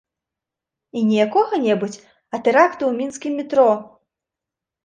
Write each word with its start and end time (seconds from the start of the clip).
І 1.01 1.03
не 1.09 1.15
якога-небудзь, 1.25 1.99
а 2.05 2.35
тэракту 2.47 2.77
ў 2.87 2.93
мінскім 3.03 3.33
метро! 3.41 3.71